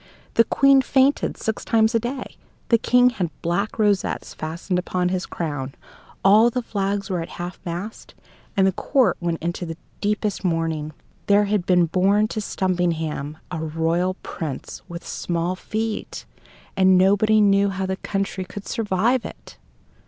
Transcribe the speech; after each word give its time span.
The 0.33 0.45
Queen 0.45 0.81
fainted 0.81 1.37
six 1.37 1.63
times 1.63 1.93
a 1.93 1.99
day; 1.99 2.35
the 2.69 2.79
King 2.79 3.11
had 3.11 3.29
black 3.43 3.77
rosettes 3.77 4.33
fastened 4.33 4.79
upon 4.79 5.09
his 5.09 5.27
crown; 5.27 5.75
all 6.25 6.49
the 6.49 6.63
flags 6.63 7.11
were 7.11 7.21
at 7.21 7.29
half 7.37 7.59
mast; 7.65 8.15
and 8.57 8.65
the 8.65 8.71
court 8.71 9.17
went 9.19 9.37
into 9.43 9.63
the 9.63 9.77
deepest 9.99 10.43
mourning. 10.43 10.91
There 11.27 11.43
had 11.45 11.67
been 11.67 11.85
born 11.85 12.27
to 12.29 12.39
Stumpinghame 12.41 13.37
a 13.51 13.59
royal 13.63 14.15
prince 14.23 14.81
with 14.89 15.05
small 15.05 15.55
feet, 15.55 16.25
and 16.75 16.97
nobody 16.97 17.39
knew 17.39 17.69
how 17.69 17.85
the 17.85 17.97
country 17.97 18.43
could 18.43 18.65
survive 18.67 19.23
it! 19.23 19.59